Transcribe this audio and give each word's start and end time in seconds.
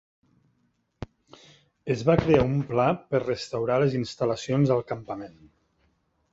Es 1.97 2.01
va 2.07 2.17
crear 2.23 2.47
un 2.47 2.57
pla 2.73 2.87
per 3.13 3.23
restaurar 3.27 3.79
les 3.87 4.01
instal·lacions 4.03 4.77
al 4.79 4.85
campament. 4.95 5.41